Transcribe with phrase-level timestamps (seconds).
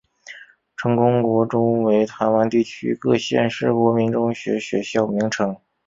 [0.77, 5.55] 成功国中为台湾地区各县市国民中学学校名称。